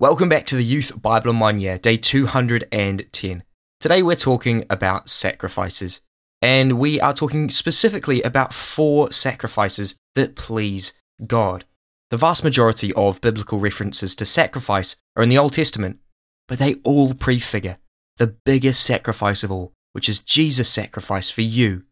[0.00, 3.42] Welcome back to the Youth Bible in One Year, day 210.
[3.80, 6.02] Today we're talking about sacrifices,
[6.40, 10.92] and we are talking specifically about four sacrifices that please
[11.26, 11.64] God.
[12.12, 15.98] The vast majority of biblical references to sacrifice are in the Old Testament,
[16.46, 17.78] but they all prefigure
[18.18, 21.82] the biggest sacrifice of all, which is Jesus' sacrifice for you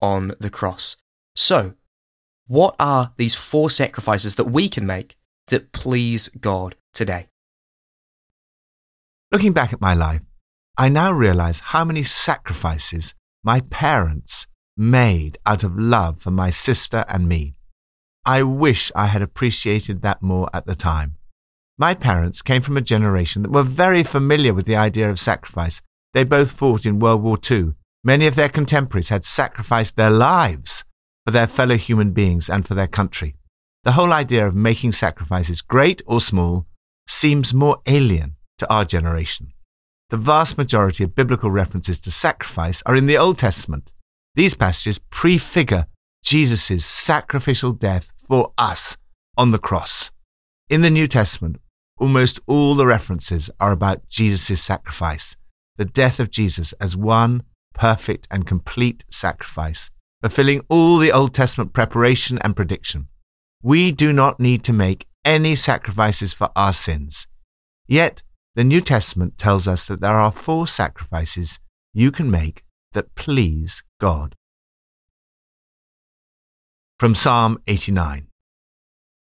[0.00, 0.96] on the cross.
[1.36, 1.74] So,
[2.46, 5.18] what are these four sacrifices that we can make
[5.48, 7.26] that please God today?
[9.32, 10.22] Looking back at my life,
[10.76, 17.04] I now realize how many sacrifices my parents made out of love for my sister
[17.08, 17.54] and me.
[18.26, 21.16] I wish I had appreciated that more at the time.
[21.78, 25.80] My parents came from a generation that were very familiar with the idea of sacrifice.
[26.12, 27.74] They both fought in World War II.
[28.02, 30.84] Many of their contemporaries had sacrificed their lives
[31.24, 33.36] for their fellow human beings and for their country.
[33.84, 36.66] The whole idea of making sacrifices, great or small,
[37.06, 39.52] seems more alien to our generation.
[40.10, 43.90] The vast majority of biblical references to sacrifice are in the Old Testament.
[44.34, 45.86] These passages prefigure
[46.22, 48.96] Jesus' sacrificial death for us
[49.36, 50.10] on the cross.
[50.68, 51.56] In the New Testament,
[51.98, 55.36] almost all the references are about Jesus' sacrifice,
[55.76, 57.42] the death of Jesus as one
[57.74, 63.08] perfect and complete sacrifice, fulfilling all the Old Testament preparation and prediction.
[63.62, 67.26] We do not need to make any sacrifices for our sins.
[67.86, 68.22] Yet,
[68.56, 71.60] the New Testament tells us that there are four sacrifices
[71.94, 74.34] you can make that please God.
[76.98, 78.26] From Psalm 89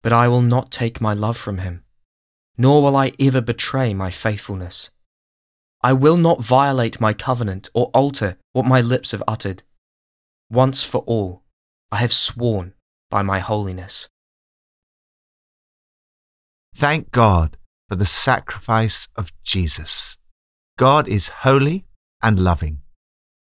[0.02, 1.84] But I will not take my love from him,
[2.58, 4.92] nor will I ever betray my faithfulness.
[5.84, 9.64] I will not violate my covenant or alter what my lips have uttered.
[10.50, 11.44] Once for all,
[11.92, 12.74] I have sworn
[13.10, 14.08] by my holiness.
[16.74, 17.58] Thank God
[17.92, 20.18] for the sacrifice of Jesus.
[20.78, 21.84] God is holy
[22.24, 22.78] and loving.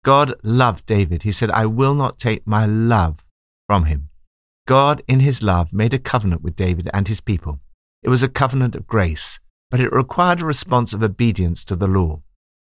[0.04, 1.24] God loved David.
[1.24, 3.24] He said, I will not take my love
[3.66, 4.08] from him.
[4.64, 7.58] God, in his love, made a covenant with David and his people.
[8.04, 11.88] It was a covenant of grace, but it required a response of obedience to the
[11.88, 12.22] law.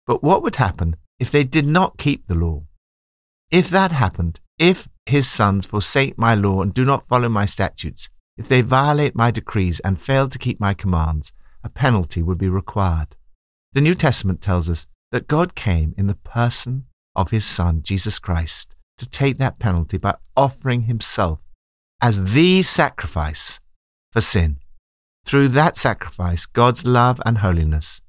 [0.06, 2.62] But what would happen if they did not keep the law?
[3.50, 8.08] If that happened, if his sons forsake my law and do not follow my statutes,
[8.38, 11.30] if they violate my decrees and fail to keep my commands,
[11.68, 13.14] a penalty would be required.
[13.74, 18.18] The New Testament tells us that God came in the person of his Son, Jesus
[18.18, 21.40] Christ, to take that penalty by offering himself
[22.00, 23.60] as the sacrifice
[24.12, 24.60] for sin.
[25.26, 28.00] Through that sacrifice, God's love and holiness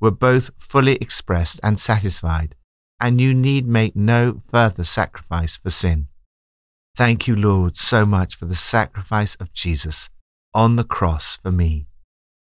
[0.00, 2.54] were both fully expressed and satisfied,
[3.00, 6.06] and you need make no further sacrifice for sin.
[6.96, 10.08] Thank you, Lord, so much for the sacrifice of Jesus
[10.54, 11.87] on the cross for me.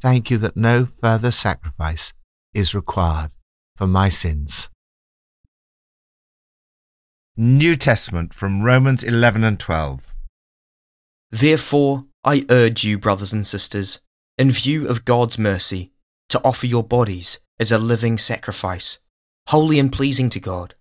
[0.01, 2.13] Thank you that no further sacrifice
[2.53, 3.31] is required
[3.75, 4.69] for my sins.
[7.35, 10.07] New Testament from Romans 11 and 12.
[11.31, 14.01] Therefore, I urge you, brothers and sisters,
[14.37, 15.91] in view of God's mercy,
[16.29, 18.99] to offer your bodies as a living sacrifice,
[19.47, 20.75] holy and pleasing to God.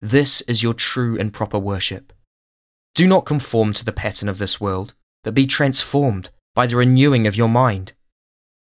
[0.00, 2.14] This is your true and proper worship.
[2.94, 7.26] Do not conform to the pattern of this world, but be transformed by the renewing
[7.26, 7.92] of your mind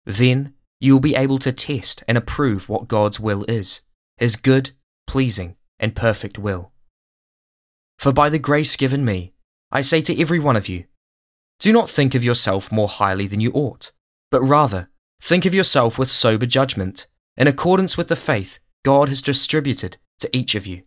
[0.05, 3.81] then you will be able to test and approve what God's will is,
[4.17, 4.71] his good,
[5.07, 6.71] pleasing, and perfect will.
[7.97, 9.33] For by the grace given me,
[9.71, 10.85] I say to every one of you,
[11.59, 13.91] do not think of yourself more highly than you ought,
[14.29, 14.89] but rather
[15.21, 20.35] think of yourself with sober judgment, in accordance with the faith God has distributed to
[20.35, 20.83] each of you.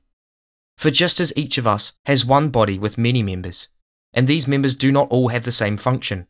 [0.77, 3.69] For just as each of us has one body with many members,
[4.13, 6.27] and these members do not all have the same function,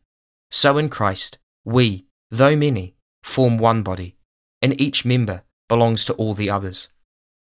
[0.49, 4.15] so in Christ we, though many, form one body,
[4.61, 6.89] and each member belongs to all the others.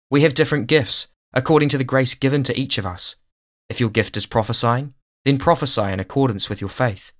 [0.10, 3.16] We have different gifts according to the grace given to each of us.
[3.70, 4.94] If your gift is prophesying,
[5.26, 7.12] then prophesy in accordance with your faith.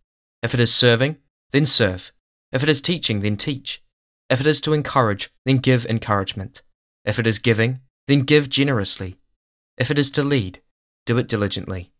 [0.42, 1.18] If it is serving,
[1.52, 2.12] then serve.
[2.52, 3.82] If it is teaching, then teach.
[4.30, 6.62] If it is to encourage, then give encouragement.
[7.06, 9.18] If it is giving, then give generously.
[9.78, 10.62] If it is to lead,
[11.06, 11.92] do it diligently.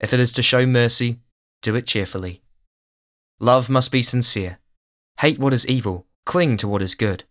[0.00, 1.20] If it is to show mercy,
[1.62, 2.42] do it cheerfully.
[3.40, 4.58] Love must be sincere.
[5.22, 7.22] Hate what is evil, cling to what is good.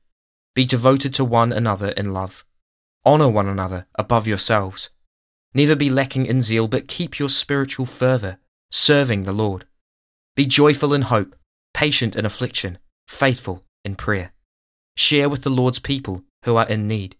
[0.55, 2.45] Be devoted to one another in love.
[3.05, 4.91] Honour one another above yourselves.
[5.53, 8.37] Neither be lacking in zeal, but keep your spiritual fervour,
[8.71, 9.65] serving the Lord.
[10.37, 11.35] Be joyful in hope,
[11.73, 12.77] patient in affliction,
[13.09, 14.31] faithful in prayer.
[14.95, 17.17] Share with the Lord's people who are in need.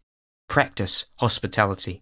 [0.48, 2.02] Practice hospitality.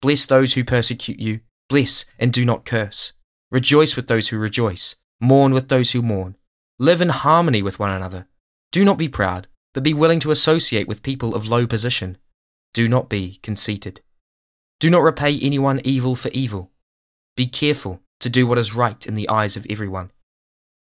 [0.00, 3.12] Bless those who persecute you, bless and do not curse.
[3.50, 6.36] Rejoice with those who rejoice, mourn with those who mourn.
[6.78, 8.26] Live in harmony with one another.
[8.72, 12.18] Do not be proud, but be willing to associate with people of low position.
[12.72, 14.00] Do not be conceited.
[14.80, 16.72] Do not repay anyone evil for evil.
[17.36, 20.10] Be careful to do what is right in the eyes of everyone.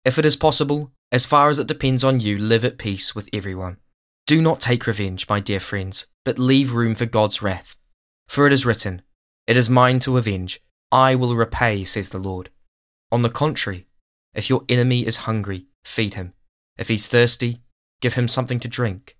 [0.03, 3.29] If it is possible, as far as it depends on you, live at peace with
[3.31, 3.77] everyone.
[4.25, 7.77] Do not take revenge, my dear friends, but leave room for God's wrath.
[8.27, 9.03] For it is written,
[9.45, 10.59] It is mine to avenge,
[10.91, 12.49] I will repay, says the Lord.
[13.11, 13.85] On the contrary,
[14.33, 16.33] if your enemy is hungry, feed him.
[16.77, 17.62] If he's thirsty,
[18.01, 19.15] give him something to drink.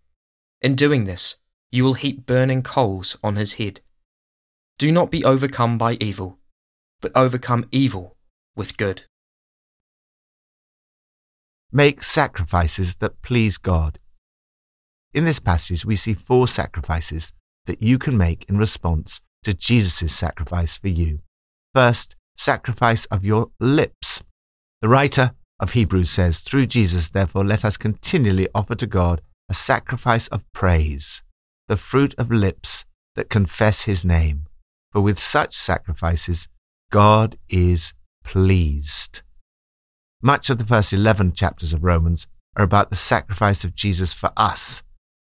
[0.62, 1.38] In doing this,
[1.71, 3.81] you will heap burning coals on his head.
[4.77, 6.39] Do not be overcome by evil,
[7.01, 8.15] but overcome evil
[8.56, 9.04] with good.
[11.71, 14.00] Make sacrifices that please God.
[15.13, 17.33] In this passage, we see four sacrifices
[17.66, 21.19] that you can make in response to Jesus' sacrifice for you.
[21.74, 24.24] First, sacrifice of your lips.
[24.81, 29.53] The writer of Hebrews says, Through Jesus, therefore, let us continually offer to God a
[29.53, 31.23] sacrifice of praise,
[31.67, 32.85] the fruit of lips
[33.15, 34.47] that confess his name.
[34.91, 36.47] For with such sacrifices,
[36.91, 39.21] God is pleased.
[40.21, 44.31] Much of the first 11 chapters of Romans are about the sacrifice of Jesus for
[44.38, 44.83] us.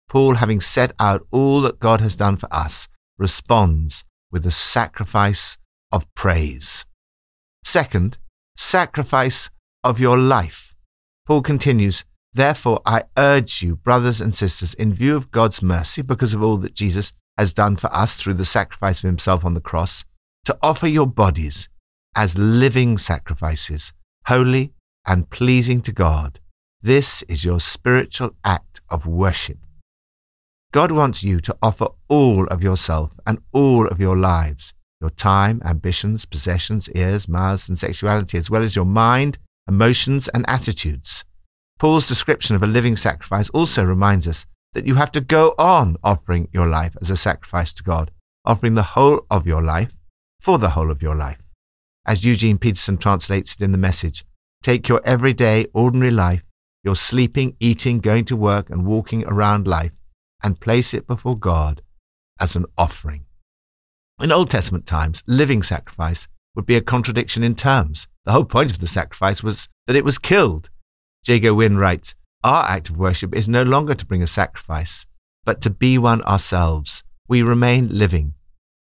[0.09, 2.89] Paul, having set out all that God has done for us,
[3.19, 5.59] responds with a sacrifice
[5.93, 6.87] of praise.
[7.65, 8.19] Second,
[8.57, 9.51] sacrifice
[9.85, 10.75] of your life.
[11.27, 16.35] Paul continues, Therefore, I urge you, brothers and sisters, in view of God's mercy, because
[16.35, 19.61] of all that Jesus has done for us through the sacrifice of himself on the
[19.61, 20.05] cross,
[20.45, 21.69] to offer your bodies
[22.15, 23.93] as living sacrifices,
[24.27, 24.73] holy
[25.07, 26.41] and pleasing to God.
[26.83, 29.59] This is your spiritual act of worship.
[30.73, 35.63] God wants you to offer all of yourself and all of your lives your time,
[35.65, 39.39] ambitions, possessions, ears, mouths, and sexuality, as well as your mind,
[39.69, 41.25] emotions, and attitudes.
[41.79, 45.97] Paul's description of a living sacrifice also reminds us that you have to go on
[46.03, 48.11] offering your life as a sacrifice to God,
[48.45, 49.95] offering the whole of your life
[50.41, 51.39] for the whole of your life.
[52.07, 54.25] As Eugene Peterson translates it in the message,
[54.63, 56.43] take your everyday, ordinary life,
[56.83, 59.93] your sleeping, eating, going to work, and walking around life,
[60.43, 61.83] and place it before God
[62.41, 63.27] as an offering.
[64.21, 68.09] In Old Testament times, living sacrifice would be a contradiction in terms.
[68.25, 70.71] The whole point of the sacrifice was that it was killed.
[71.27, 72.15] Jago Wynne writes,
[72.45, 75.07] Our act of worship is no longer to bring a sacrifice,
[75.45, 77.03] but to be one ourselves.
[77.29, 78.35] We remain living.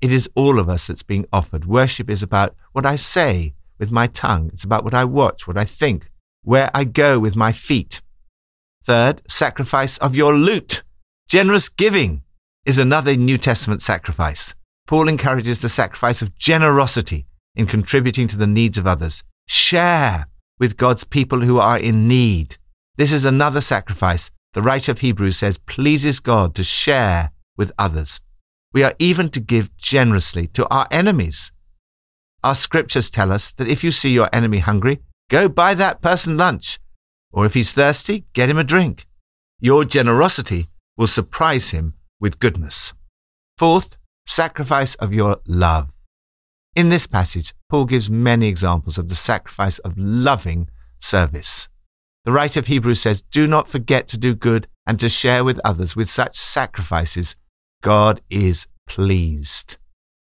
[0.01, 1.65] It is all of us that's being offered.
[1.65, 4.50] Worship is about what I say with my tongue.
[4.51, 6.10] It's about what I watch, what I think,
[6.44, 8.01] where I go with my feet.
[8.83, 10.83] Third, sacrifice of your loot.
[11.30, 12.24] Generous giving
[12.65, 14.56] is another New Testament sacrifice.
[14.88, 17.25] Paul encourages the sacrifice of generosity
[17.56, 19.24] in contributing to the needs of others.
[19.48, 20.28] Share
[20.60, 22.58] with God's people who are in need.
[22.98, 24.32] This is another sacrifice.
[24.54, 28.22] The writer of Hebrews says pleases God to share with others.
[28.72, 31.52] We are even to give generously to our enemies.
[32.44, 35.00] Our scriptures tell us that if you see your enemy hungry,
[35.30, 36.80] go buy that person lunch.
[37.32, 39.06] Or if he's thirsty, get him a drink.
[39.60, 40.68] Your generosity
[40.98, 42.94] will surprise him with goodness.
[43.58, 45.90] Fourth, sacrifice of your love.
[46.75, 51.68] In this passage, Paul gives many examples of the sacrifice of loving service.
[52.25, 55.60] The writer of Hebrews says, Do not forget to do good and to share with
[55.63, 55.96] others.
[55.96, 57.36] With such sacrifices,
[57.84, 59.77] God is pleased.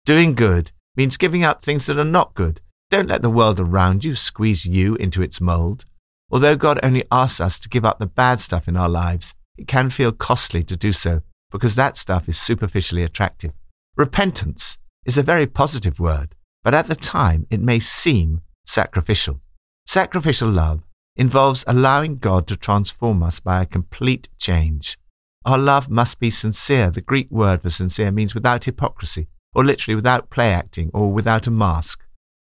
[0.06, 2.62] Doing good means giving up things that are not good.
[2.90, 5.84] Don't let the world around you squeeze you into its mold.
[6.30, 9.68] Although God only asks us to give up the bad stuff in our lives, it
[9.68, 13.52] can feel costly to do so because that stuff is superficially attractive.
[13.96, 19.40] Repentance is a very positive word, but at the time it may seem sacrificial.
[19.86, 20.82] Sacrificial love
[21.16, 24.98] involves allowing God to transform us by a complete change.
[25.44, 26.90] Our love must be sincere.
[26.90, 31.46] The Greek word for sincere means without hypocrisy, or literally without play acting, or without
[31.46, 32.04] a mask.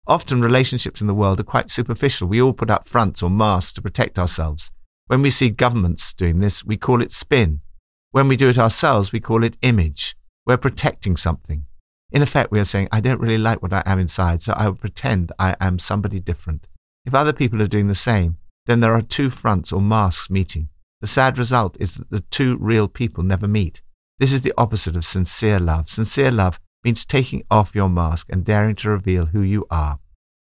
[0.06, 2.28] Often relationships in the world are quite superficial.
[2.28, 4.70] We all put up fronts or masks to protect ourselves.
[5.06, 7.60] When we see governments doing this, we call it spin.
[8.10, 10.16] When we do it ourselves, we call it image.
[10.46, 11.66] We're protecting something.
[12.12, 14.66] In effect, we are saying, I don't really like what I am inside, so I
[14.66, 16.66] will pretend I am somebody different.
[17.04, 18.36] If other people are doing the same,
[18.66, 20.68] then there are two fronts or masks meeting.
[21.00, 23.80] The sad result is that the two real people never meet.
[24.18, 25.88] This is the opposite of sincere love.
[25.88, 29.98] Sincere love means taking off your mask and daring to reveal who you are.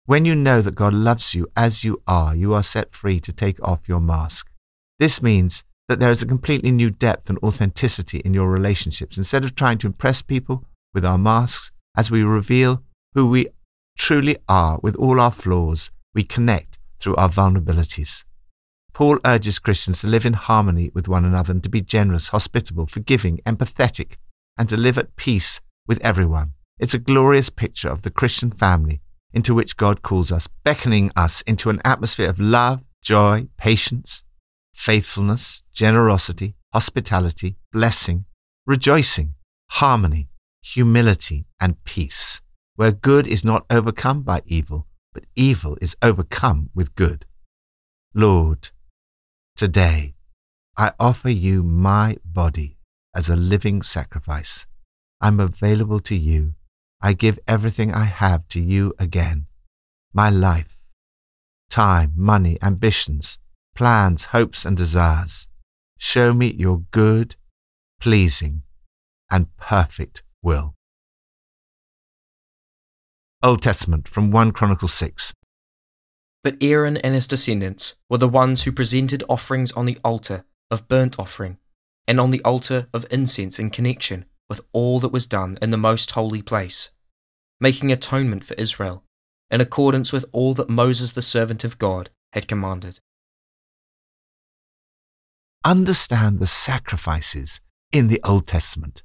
[0.06, 3.32] When you know that God loves you as you are, you are set free to
[3.32, 4.50] take off your mask.
[5.00, 9.18] This means that there is a completely new depth and authenticity in your relationships.
[9.18, 12.84] Instead of trying to impress people with our masks, as we reveal
[13.14, 13.48] who we
[13.98, 18.24] truly are with all our flaws, we connect through our vulnerabilities.
[18.94, 22.86] Paul urges Christians to live in harmony with one another and to be generous, hospitable,
[22.86, 24.18] forgiving, empathetic,
[24.58, 26.54] and to live at peace with everyone.
[26.80, 29.02] It's a glorious picture of the Christian family
[29.34, 34.24] into which God calls us, beckoning us into an atmosphere of love, joy, patience,
[34.76, 38.26] faithfulness, generosity, hospitality, blessing,
[38.66, 39.34] rejoicing,
[39.72, 40.30] harmony,
[40.64, 42.42] humility, and peace,
[42.76, 47.26] where good is not overcome by evil, but evil is overcome with good.
[48.14, 48.70] Lord,
[49.58, 50.16] today
[50.78, 52.78] I offer you my body
[53.14, 54.66] as a living sacrifice.
[55.22, 56.56] I'm available to you.
[57.02, 59.48] I give everything I have to you again.
[60.14, 60.80] My life,
[61.70, 63.38] time, money, ambitions,
[63.76, 65.48] plans, hopes, and desires.
[65.98, 67.36] Show me your good,
[68.00, 68.64] pleasing,
[69.30, 70.76] and perfect will.
[73.42, 75.34] Old Testament from 1 Chronicles 6.
[76.44, 80.88] But Aaron and his descendants were the ones who presented offerings on the altar of
[80.88, 81.58] burnt offering
[82.08, 85.78] and on the altar of incense in connection with all that was done in the
[85.78, 86.92] most holy place,
[87.60, 89.04] making atonement for Israel,
[89.50, 93.00] in accordance with all that Moses the servant of God had commanded.
[95.64, 97.62] Understand the sacrifices
[97.94, 99.04] in the Old Testament.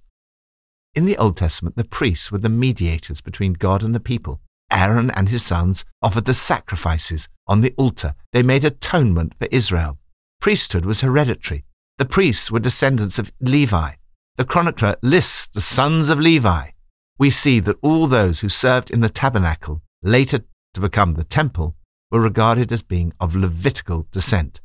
[0.99, 4.41] In the Old Testament, the priests were the mediators between God and the people.
[4.69, 8.17] Aaron and his sons offered the sacrifices on the altar.
[8.33, 10.01] They made atonement for Israel.
[10.41, 11.65] Priesthood was hereditary.
[11.99, 13.93] The priests were descendants of Levi.
[14.39, 16.71] The chronicler lists the sons of Levi.
[17.17, 20.41] We see that all those who served in the tabernacle, later
[20.75, 21.77] to become the temple,
[22.11, 24.61] were regarded as being of Levitical descent.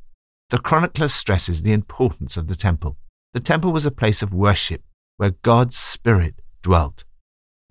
[0.50, 2.98] The chronicler stresses the importance of the temple.
[3.36, 4.82] The temple was a place of worship
[5.18, 7.04] where God's Spirit dwelt.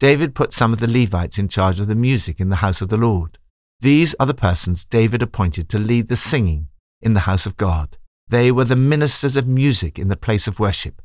[0.01, 2.89] David put some of the Levites in charge of the music in the house of
[2.89, 3.39] the Lord.
[3.81, 6.69] These are the persons David appointed to lead the singing
[7.01, 7.97] in the house of God.
[8.29, 11.03] They were the ministers of music in the place of worship.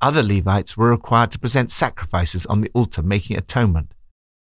[0.00, 3.92] Other Levites were required to present sacrifices on the altar, making atonement.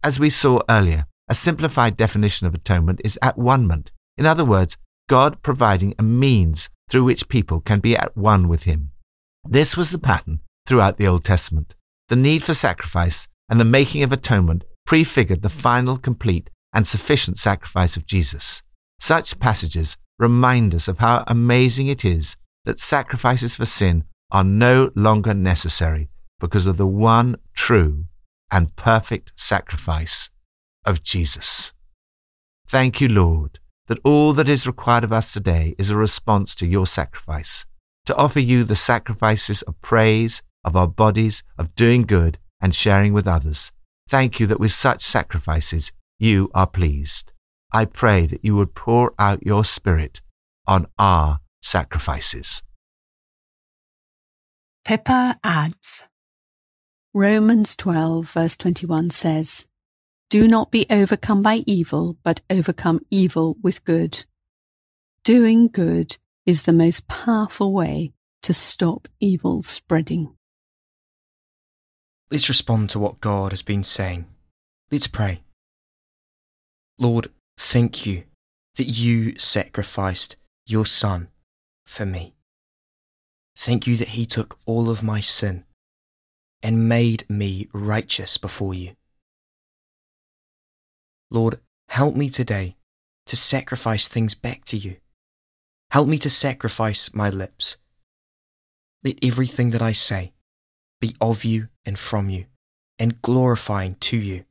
[0.05, 3.93] As we saw earlier, a simplified definition of atonement is at one-ment.
[4.17, 4.77] In other words,
[5.09, 8.91] God providing a means through which people can be at one with Him.
[9.45, 11.75] This was the pattern throughout the Old Testament.
[12.09, 17.39] The need for sacrifice and the making of atonement prefigured the final, complete, and sufficient
[17.39, 18.63] sacrifice of Jesus.
[18.99, 24.91] Such passages remind us of how amazing it is that sacrifices for sin are no
[24.95, 28.05] longer necessary because of the one true
[28.51, 30.31] and perfect sacrifice
[30.85, 31.73] of Jesus.
[32.67, 36.67] Thank you, Lord, that all that is required of us today is a response to
[36.67, 37.67] your sacrifice,
[38.07, 43.13] to offer you the sacrifices of praise, of our bodies, of doing good, and sharing
[43.13, 43.73] with others.
[44.09, 47.33] Thank you that with such sacrifices you are pleased.
[47.73, 50.21] I pray that you would pour out your Spirit
[50.67, 52.63] on our sacrifices.
[54.85, 56.05] Pippa adds
[57.15, 59.67] Romans 12, verse 21 says,
[60.31, 64.25] Do not be overcome by evil, but overcome evil with good.
[65.25, 66.17] Doing good
[66.47, 70.35] is the most powerful way to stop evil spreading.
[72.33, 74.25] Let's respond to what God has been saying.
[74.91, 75.43] Let's pray.
[76.99, 78.23] Lord, thank you
[78.77, 81.29] that you sacrificed your Son
[81.85, 82.33] for me.
[83.55, 85.65] Thank you that he took all of my sin
[86.63, 88.97] and made me righteous before you.
[91.31, 91.61] Lord,
[91.91, 92.77] help me today
[93.27, 94.97] to sacrifice things back to you.
[95.91, 97.77] Help me to sacrifice my lips.
[99.05, 100.33] Let everything that I say
[101.03, 102.47] be of you and from you
[102.97, 104.45] and glorifying to you.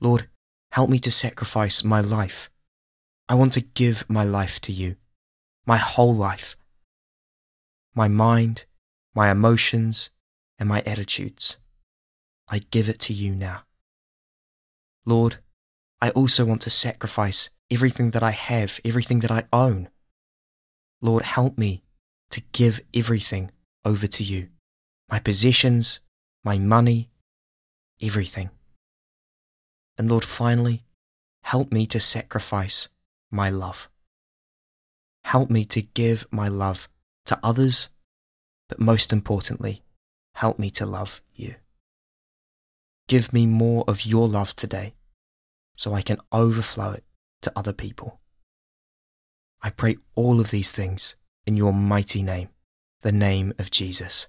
[0.00, 0.28] Lord,
[0.72, 2.50] help me to sacrifice my life.
[3.28, 4.96] I want to give my life to you,
[5.64, 6.56] my whole life
[7.92, 8.66] my mind,
[9.14, 10.10] my emotions,
[10.60, 11.56] and my attitudes.
[12.46, 13.64] I give it to you now.
[15.04, 15.38] Lord,
[16.00, 19.88] I also want to sacrifice everything that I have, everything that I own.
[21.00, 21.82] Lord, help me
[22.30, 23.50] to give everything
[23.84, 24.50] over to you
[25.10, 26.00] my possessions,
[26.44, 27.10] my money,
[28.00, 28.50] everything.
[29.98, 30.84] And Lord, finally,
[31.42, 32.88] help me to sacrifice
[33.30, 33.88] my love.
[35.24, 36.88] Help me to give my love
[37.26, 37.90] to others,
[38.68, 39.82] but most importantly,
[40.34, 41.56] help me to love you.
[43.08, 44.94] Give me more of your love today
[45.76, 47.04] so I can overflow it
[47.42, 48.20] to other people.
[49.62, 52.48] I pray all of these things in your mighty name,
[53.02, 54.28] the name of Jesus.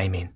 [0.00, 0.35] Amen.